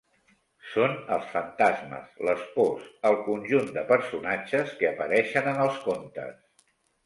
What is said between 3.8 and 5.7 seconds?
personatges que apareixen en